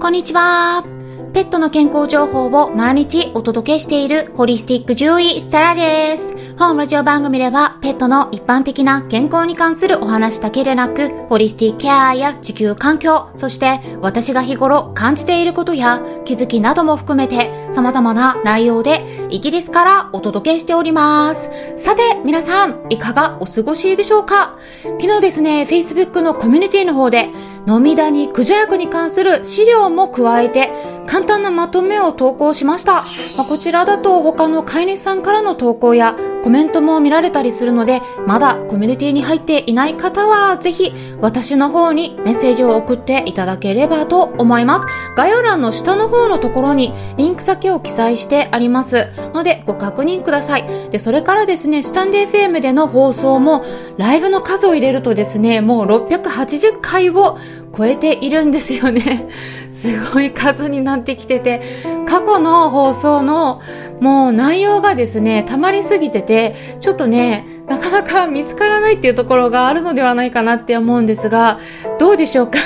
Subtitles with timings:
[0.00, 0.84] こんにちは。
[1.34, 6.45] ペットの健康情報を毎日お届けしているホリスティック獣医サラです。
[6.58, 21.50] 本ラジオ番組ではペットの一般的な健康に関するお話だけでなく、ホリスティケアや地球環境、そして私が日頃感じていることや気づきなども含めて様々な内容でイギリスからお届けしております。
[21.76, 24.58] さて、皆さん、いかがお過ごしでしょうか？
[24.98, 27.28] 昨日ですね、Facebook のコミュニティの方で
[27.68, 30.70] 飲みダニ駆除薬に関する資料も加えて
[31.06, 33.02] 簡単なまとめを投稿しました。
[33.36, 44.86] まあ、こちらだと他の飼い主さんからの投稿やコメントも見られたりするので、まだコミュニティに入っていない方はぜひ私の方にメッセージを送っていただければと思います。
[45.16, 50.64] 概要欄の下の方のところにリンク先を記載してありますのでご確認ください。
[50.92, 53.64] で、それからですね、スタンデー FM での放送も
[53.98, 57.38] ライブの数を入れるとですね、もう680回を
[57.76, 59.28] 超えているんですよね。
[59.72, 61.60] すごい数になってきてて、
[62.06, 63.60] 過去の放送の
[64.00, 71.58] もう内容がですね、溜まりすぎてて、ちょっとね、なかなか見つからないっていうところがあるのではないかなって思うんですが、
[71.98, 72.58] どうでしょうか？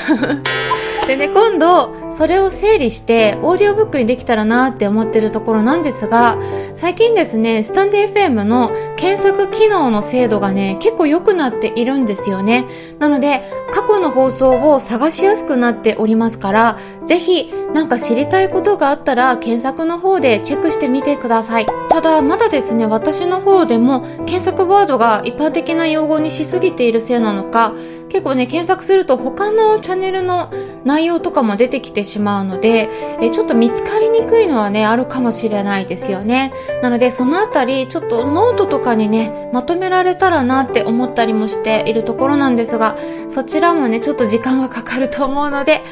[1.11, 6.39] でね、今度、それを整理して、オーディオブックにできたらなって思ってるところなんですが、
[6.73, 12.65] 最近ですね、スタンデー FM の検索機能の精度がね、結構良くなっているんですよね。
[13.01, 21.67] なので、過去の放送を探しやすくなっておりますから、ぜひ、なんか知りたいことがあったら、検索の方でチェックしてみてください。
[21.89, 27.73] ただ、まだですね、私の方でも、検索ワードが一般的な用語にしすぎているせいなのか、
[28.11, 30.53] 結構ね、検索すると他のチャンネルの
[30.85, 36.53] 内容とかも出てきてしまうので、えちょっと見つかりにくいのはね、あるかもしれないですよね。
[36.83, 42.97] なので、そのあたり、ちょっとノートとかにね、まとめられたらなって思ったりもしているところなんですが、
[43.29, 45.83] そちらもね、ちょっと時間がかかると思うので、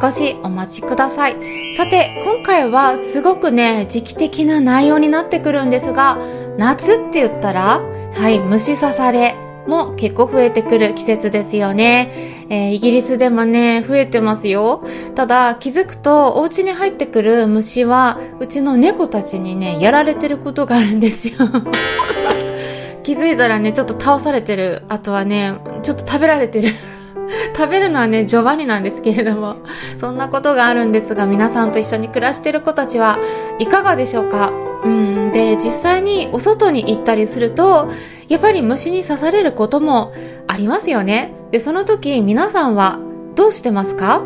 [0.00, 1.36] 少しお待ちください。
[1.76, 6.18] さて、今回はすごくね、時期的な内容になってくるんですが、
[6.56, 7.80] 夏って言ったら、
[8.12, 9.43] はい、虫刺され。
[9.66, 12.46] も結構増えてくる季節ですよね。
[12.50, 14.84] えー、イギリスでもね、増えてますよ。
[15.14, 21.34] ただ、気づくと、お家に入ってくる虫は、うちの猫たちにね、やられてることがあるんですよ。
[23.02, 24.82] 気づいたらね、ちょっと倒されてる。
[24.88, 26.68] あとはね、ちょっと食べられてる。
[27.56, 29.56] 食べるのはね、ジョバニなんですけれども、
[29.96, 33.18] そんなことがあるんですが、皆さんと一緒に暮らしてる子たちは
[33.58, 34.52] いかがでしょうか？
[34.84, 37.88] うん、で、実際にお外に行ったりすると、
[38.28, 40.12] やっぱり虫に刺されることも
[40.48, 41.32] ありますよね。
[41.52, 42.98] で、その時皆さんは
[43.36, 44.22] どうしてますか？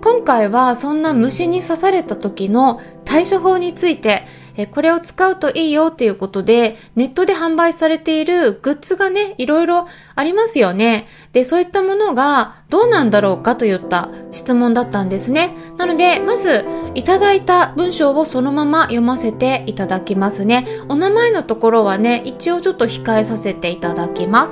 [0.00, 4.22] 今回はそんな虫に刺された時の対処法について
[4.70, 11.06] これを使うといいよっていうことで、ネットで販売されているグッズがね、いろいろありますよね。
[11.32, 15.50] で、そういったものがどうなんだろうかといった質問だったんですね。
[15.76, 16.64] なので、まず、
[16.98, 20.66] いただいた文章をそのまま読ませていただきますね。
[20.88, 24.50] お名前のところはね、一応ちょっと控えさせていただきます。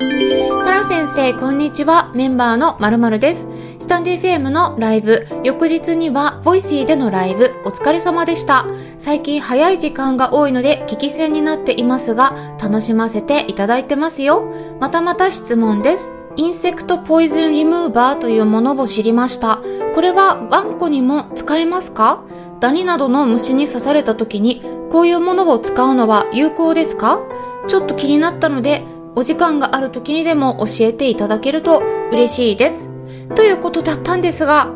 [0.64, 2.12] サラ先生、こんにちは。
[2.14, 3.48] メンバーの〇〇です。
[3.80, 8.64] スタンディ FM のライブ、翌日には Voicy でのライブ、お疲れ様でした。
[8.96, 14.54] 最近早い時間が多いので聞き専になっていますが、楽しませていただいてますよ。
[14.78, 16.12] またまた質問です。
[16.36, 19.60] インセクトポイズンリムーバーというものを知りました。
[19.94, 22.22] これはワンコにも使えますか？
[22.60, 27.20] ダニなどの虫に刺された時にこういうものを使うのは有効ですか？
[27.68, 28.82] ちょっと気になったので
[29.14, 32.90] お時間がある時にでも教えていただけると嬉しいです。
[33.34, 34.66] ということだったんですが、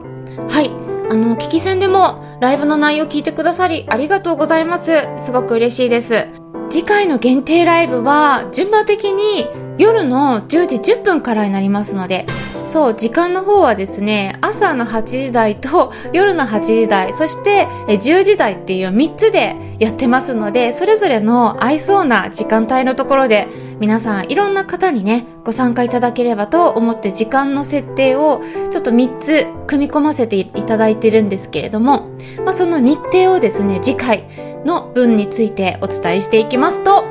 [0.48, 0.70] はい、
[1.10, 4.92] あの、聞き戦でもライブの内容聞いてくださりありがとうございます。
[5.18, 6.26] すごく嬉しいです。
[6.70, 12.26] 次回の限定ライブは順番的に夜の10時10分からになりますので、
[12.70, 23.48] そう、時間の方はですね、朝の8時台と 夜の8時台、そして10時台っていう3つでやってますので、それぞれの合いそうな時間帯のところで
[23.80, 32.10] 皆さんいろんな方にね、ご参加いただければと思って時間の設定をちょっと3つ組み込ませていただいてるんですけれども、
[32.45, 34.24] まあ、その日程をですね、次回
[34.65, 37.04] の分についてお伝えしていきますと、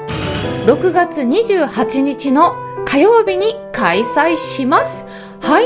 [0.68, 2.56] 6月28日の
[2.86, 5.09] 火曜日に開催します。
[5.42, 5.66] はい。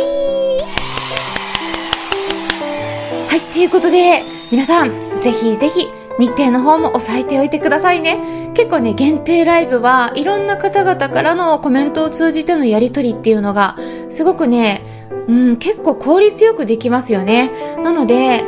[3.28, 5.88] はい、ということで、皆さん、ぜひぜひ、
[6.20, 8.52] 日程の方も押さえておいてくださいね。
[8.54, 13.78] 結構ね、限定ライブはいろんな方々からのコメントを通じてのやりとりっていうのが、
[14.10, 14.84] すごくね、
[15.28, 17.52] うん、結構効率よくできますよね。
[17.84, 18.44] なので、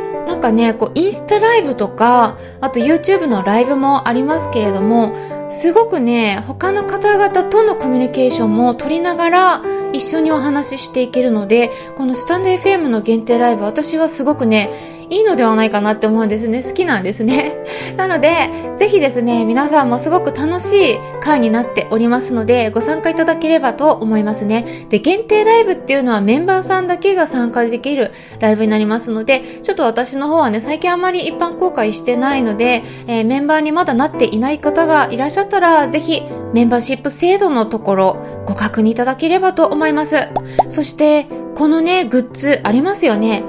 [0.46, 5.16] かね、こう、インスタライブとか、あと YouTube のライブもありますけれども、
[5.50, 9.62] すごくね、他の方々とのコミュニケーションも取りながら
[9.92, 14.70] 一緒にお話ししていけるので、このスタンド FM の限定ライブ、私はすごくね、
[15.10, 16.62] いいのではないかなって思うんですね。
[16.62, 17.54] 好きなんですね。
[17.96, 24.86] なので、ぜひですね、皆さんもすごく楽しい会になっておりますので、ご参加いただければと思いますね。
[24.88, 38.16] で、限定ライブっていうのはメンバーさんだけが参加できるライブになりますので、ちょっと私の方はね、最近あまり一般公開してないので、えー、メンバーにまだなっていない方がいらっしゃったら、ぜひメンバーシップ制度のところ、
[38.46, 40.16] ご確認いただければと思います。
[40.68, 41.26] そして、
[41.56, 43.42] このね、グッズありますよね。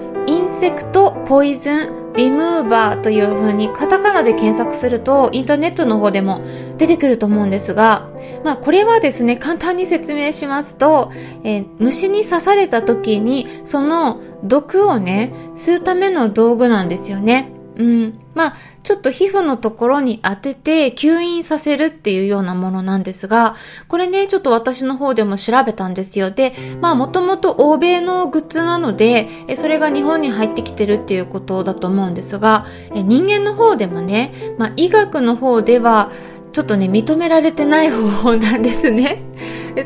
[0.60, 6.42] セクトポイズンリムーバーという風にカタカナで検索するとインターネットの方でも
[6.80, 8.10] 出てくると思うんですが、
[8.44, 11.12] まあこれはですね、簡単に説明しますと、
[11.44, 17.52] えー、虫に刺された時にその毒をね、吸うための道具なんですよね。
[17.76, 18.20] うん。
[18.34, 18.54] まあ、
[18.88, 23.58] ちょっと皮膚のところに当てて吸引させるっていうようなものなんですが、
[23.90, 26.32] これね、ちょっと私の方でも調べたんですよ。
[26.32, 36.10] で、まあもともと欧米のグッズなので、それが日本に入ってきてるっていうことだと思うんですが、人間の方でもね、まあ医学の方では、
[36.54, 39.22] ちょっとね、認められてない方法なんですね。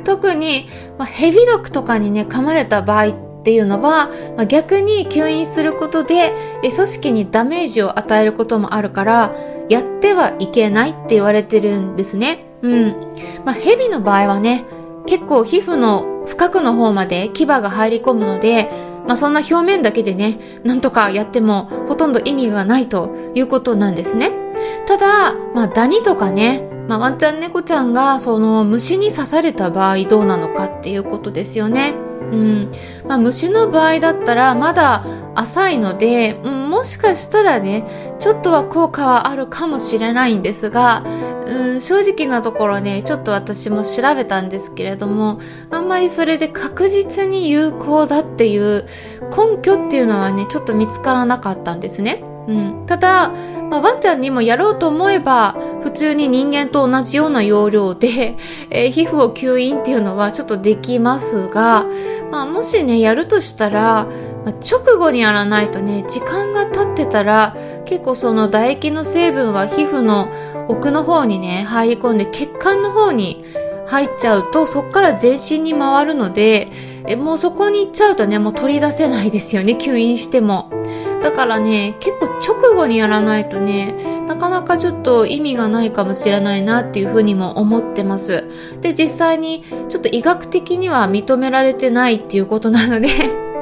[0.03, 0.69] 特に、
[1.00, 4.07] まあ、ヘビ毒とかにね、噛まれた場合って、っていうのは、
[4.38, 9.35] まあ、逆に吸引することで組織にダメージを与えることもあるから
[9.67, 12.45] やってはいけないって言われてるんですね。
[12.61, 12.95] うん。
[13.43, 14.65] まあ、蛇の場合はね、
[15.07, 18.69] 結構皮膚の深くの方まで牙が入り込むので、
[19.07, 24.31] まあ、そんな表面だけでね、なんとかやってもほとんど意味がないということなんですね。
[24.85, 32.11] ただ、まあ、ダニとかね、まあ、ワンちゃん猫ちゃんがその虫に刺された場合どうなのかっていうことですよね。
[32.31, 32.72] うん
[33.07, 35.06] まあ、虫の場合だったらまだ
[35.36, 37.86] 浅いので、うん、もしかしたらね
[38.19, 41.04] ちょっとは効果はあるかもしれないんですが、
[41.45, 45.39] うん、正直なところねちょっと私も調べたんですけれども
[45.69, 48.86] あんまりそれで確実に有効だっていう
[49.30, 52.24] 根拠っていうのはねちょっと見つからなかったんですね。
[52.48, 53.31] うん、ただ、
[53.71, 58.35] まあ、ワンちゃんにもやろうと思えば普通に人間と同じような要領で、
[58.69, 61.85] えー、皮膚を吸引っていうのはちょっとできますが、
[62.31, 64.07] まあ、もしねやるとしたら、
[64.45, 70.27] まあ、直後にやらないとね時間が経ってたら結構その唾液の成分は皮膚の
[70.67, 73.45] 奥の方にね入り込んで血管の方に
[73.88, 76.69] 入っちゃうとそこから全身に回るので
[77.07, 80.69] えもうそこに行っちゃうとねもう取り出せないですよね吸引しても。
[81.21, 82.27] だからね、結構
[82.62, 83.96] 直後にやらないとね、
[84.28, 88.44] なかなかちょっと意味がないかもしれないなっていうふうにも思ってます。
[88.81, 93.10] で、実際にちょっと医学的には認められてないっていうことなので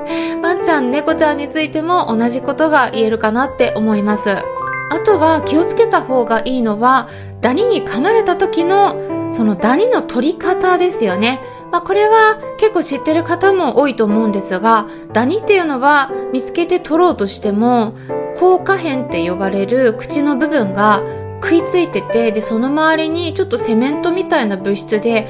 [0.44, 4.32] ワンちゃん、猫ちゃんについても同じことが言えるかなって思います。
[4.32, 7.08] あとは気をつけた方がいいのは、
[7.42, 8.96] ダニに噛まれた時の
[9.32, 11.40] そのダニの取り方ですよね。
[11.72, 17.94] まあ、これは結構知ってる方も多いと思うんですが、ダニっていうのは見つけて取ろうとしても、
[18.36, 21.02] 硬化片って呼ばれる口の部分が
[21.44, 25.28] 食いついてて、で、その周りにちょっとセメントみたいな物質で、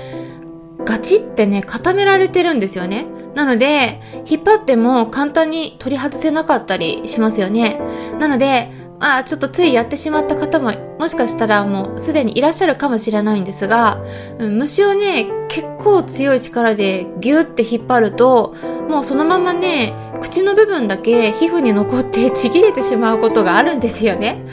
[0.85, 3.05] ガチってね、固められてるんですよね。
[3.35, 7.79] なので、引っ張っても簡単に取り外せなかったりしますよね。
[8.19, 14.03] なので、ああ、ちょっとついやってしまった方ももしかしたらもうすでにいらっしゃるかもしれないんですが、
[14.39, 18.55] 虫をね、結構強い力でギュッて引っ張ると、
[18.89, 24.43] もうそのままね、口の部分だけ皮膚に残ってちぎれてしまうことがあるんですよね。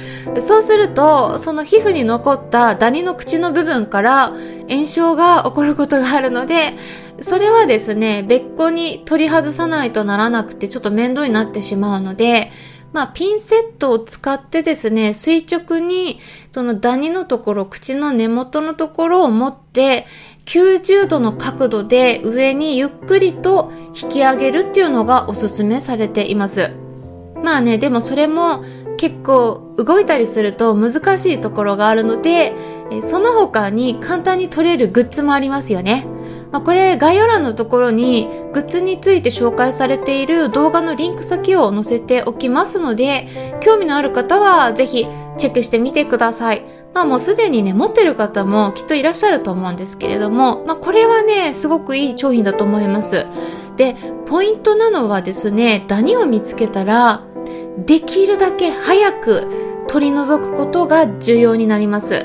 [0.40, 4.32] そうすると、その皮膚に残ったダニの口の部分から
[4.68, 6.74] 炎症が起こることがあるので、
[7.20, 12.52] それはですね、別個に取り外さないとならなくてちょっと面倒になってしまうので、
[12.92, 16.18] まあ、ピンセットを使ってですね、垂直に、
[16.52, 20.06] そのダニのところ、口の根元のところを持って、
[20.46, 26.70] 90度の角度で上にゆっくりと引き上げるっていうのがおすすめされています。
[27.42, 28.64] まあね、でもそれも
[28.96, 32.54] 結構動いたりすると難しいところがあるので、
[33.02, 36.06] その他に簡単に取れるグッズもありますよね。
[36.56, 43.28] まあ、これ概要欄のところにグッズについて紹介されている動画のリンク先を載せておきますので
[43.60, 46.62] 興味のある方はぜひチェックしてみてください。
[46.94, 53.26] まあもうすでにね、持ってる方もきっといらっしゃると思うんですけれども、まあこれはね、すごくいい商品だと思います。
[53.76, 53.94] で、
[54.24, 57.20] ポイントなのはですね、ダニを見つけたら、
[57.84, 62.24] できるだけ早く取り除くことが重要になります。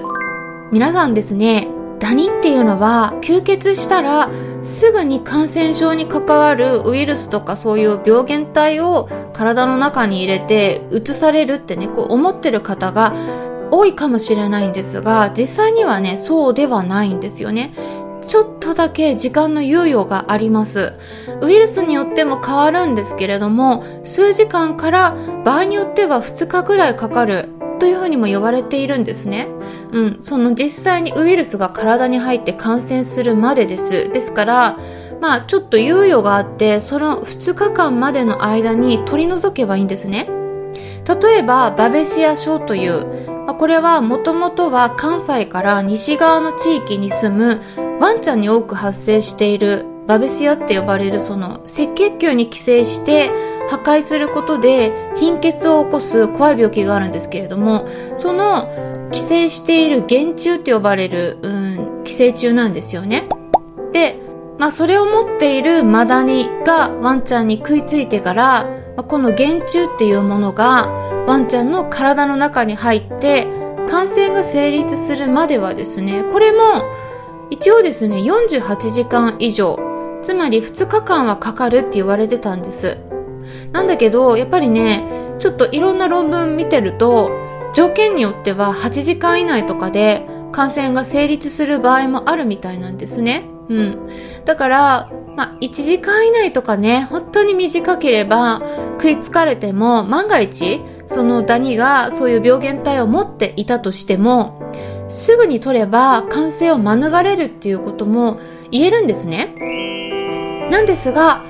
[0.72, 1.68] 皆さんですね、
[2.02, 4.30] ダニっていうのは吸血したら
[4.62, 13.14] すぐに感染症に関わるウイルスとかそういう病原体を体の中に入れて移されるってねこう思ってる方が
[13.72, 17.74] 多いかもしれないんですが実際にはねそうではないんですよね。
[18.28, 20.94] ちょっとだけ時間の猶予があります。
[21.42, 27.50] ウイルスによっても変わるんですけれども数時間から場合によっては2日ぐらいかかる
[27.82, 29.48] というふうにも呼ばれているんですね。
[29.92, 34.08] うん、その実際にウイルスが体に入って感染するまでです。
[34.12, 34.78] ですから、
[35.20, 40.30] まあちょっと猶予があって、その2日間までの間に取り除けばいいんですね。
[41.08, 43.08] 例えば、バベシア症という、
[43.48, 47.62] まあ、これはもともとは関西から西側の地域に住む
[48.00, 53.32] ワンちゃんに多く発生しているバベシアって呼ばれるその赤血球に寄生して
[53.72, 58.68] 破壊することで貧血を起こす怖い病気があるんですけれどもその
[59.14, 63.30] 寄生している原虫って呼ばれる、うん、寄生虫なんですよね。
[63.94, 64.18] で、
[64.60, 70.90] まあ、それを持っているマダニがワンちゃんに食いついてから、ま、この原虫っていうものが
[71.28, 73.48] ワンちゃんの体の中に入って
[73.90, 76.84] 感染が成立するまではですねこれも
[77.50, 79.80] 一応ですね48時間以上
[80.24, 82.98] つまり2日間はかかるって言われてたんです
[83.72, 85.04] なんだけど、やっぱりね、
[85.40, 87.32] ちょっといろんな論文見てると、
[87.74, 93.46] 条件によっては8時間以内とかで感染が成立する場合もあるみたいなんですね。
[93.70, 94.10] うん。
[94.46, 98.62] だから、まあ、1時間以内とかね、本当に短ければ
[99.00, 104.62] 食いつかれても、万が一、そのダニがそういう病原体を持っていたとしても、
[105.10, 108.40] すぐに取れば感染を免れるっていうことも
[108.72, 109.54] 言えるんですね。
[110.70, 111.44] なんですが、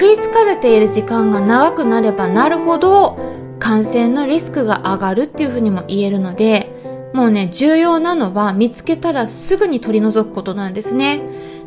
[0.00, 3.18] 食いつかれている時間が長くなればなるほど
[3.58, 11.20] 感染のリスクが上がるっていうふうにも言えるのでもうね重要なのは見つけたらすぐに取り除くことなんですね。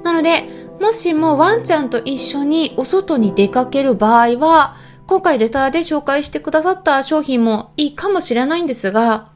[0.04, 0.46] なので
[0.80, 9.31] もしもワンちゃんと一緒にお外に出かける場合は今回レターで紹介してくださった商品もいいかもしれないんですが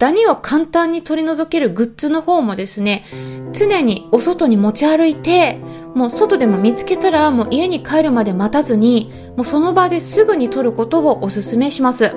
[0.00, 3.04] ダニを簡単に取り除けるグッズの方もですね
[3.52, 5.58] 常にお外に持ち歩いて
[5.94, 12.12] もう外でも見つけたらもう家に帰るまで待たずにもうその場ですぐに取ることをお勧めします。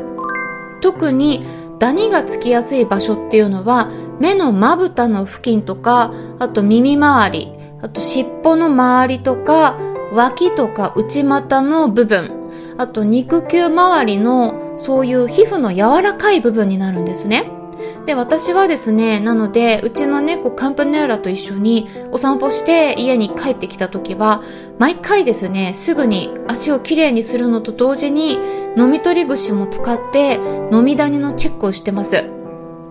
[0.82, 1.46] 特に
[1.80, 9.78] ダニがつきやすい場所っていうのは目のまぶたの付近とかあと耳周りあと尻尾の周りとか
[10.14, 17.63] 脇とか内股の部分あと肉球周りのそういう皮膚の柔らかい部分になるんですね。
[18.06, 24.44] で、私はですね、なので、うちの猫カンパネーラと一緒にお散歩して家に帰ってきた時は、
[24.80, 28.38] 毎回ですね、すぐに足をきれいにするのと同時に、
[28.78, 30.40] 飲み取り串も使って
[30.72, 32.24] 飲みダニのチェックをしてます。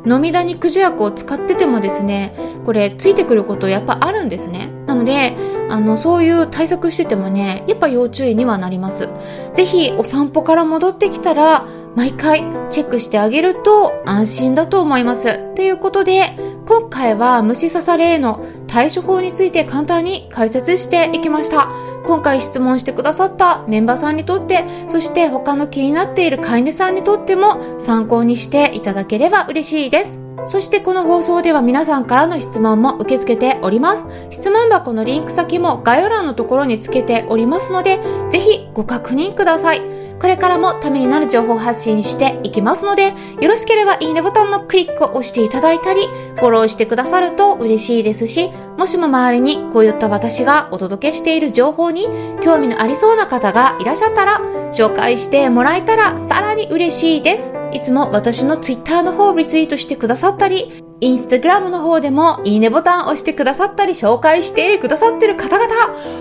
[0.04, 2.34] 飲みダニ駆除薬を使っててもですね、
[2.64, 4.68] これついてくることやっぱあるんですね。
[4.86, 5.36] なので、
[5.68, 9.08] あの、そういう対策しててもね、やっぱ要注意にはなります。
[9.54, 15.54] ぜひお散歩から戻ってきたら、毎回チェックしてあげると安心だと思います。
[15.54, 21.68] ということで、今回は虫刺されへの対処法について簡単に解説していきました。
[22.04, 30.18] 今回質問してくださったメンバーさんにとって、そして他の気になっている飼い主さんにとっても参考にしていただければ嬉しいです。
[30.46, 34.04] そしてこの放送では皆さんからの質問も受け付けております。
[34.30, 39.82] 質問箱のリンク先も概要欄のところにつけておりますので、ぜひご確認ください。
[40.20, 52.06] これからもためになる情報発信していきますので、よろしければいいねボタンのクリックを押していただいたり、フォローしてくださると嬉しいですし、もしも周りにこういった私がお届けしている情報に
[52.42, 54.40] 興味のありそうな方がいらっしゃったら、
[54.72, 57.54] 紹介してもらえたらさらに嬉しいです。
[57.72, 65.74] いつも私の Twitter の方をリツイートしてくださったり、インスタグラムの方でもいいねボタンを押してくださったり紹介してくださってる方々、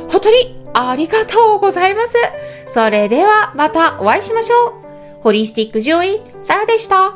[0.10, 2.16] 本当にありがとうございます。
[2.68, 4.74] それではまたお会いしましょう。
[5.22, 7.14] ホリスティック獣医、サラでした。